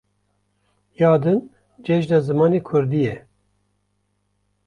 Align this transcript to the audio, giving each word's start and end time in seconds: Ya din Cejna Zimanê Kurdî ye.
Ya 0.99 1.11
din 1.23 1.39
Cejna 1.83 2.17
Zimanê 2.25 2.59
Kurdî 2.67 3.01
ye. 3.07 3.15